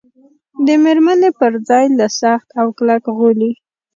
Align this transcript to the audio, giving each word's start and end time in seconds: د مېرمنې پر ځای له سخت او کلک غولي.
د 0.65 0.67
مېرمنې 0.83 1.29
پر 1.39 1.53
ځای 1.69 1.85
له 1.99 2.07
سخت 2.21 2.47
او 2.59 2.67
کلک 2.77 3.03
غولي. 3.17 3.51